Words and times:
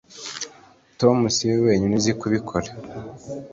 tom 0.99 1.17
siwe 1.35 1.55
wenyine 1.65 1.93
uzi 1.99 2.11
kubikora. 2.19 2.69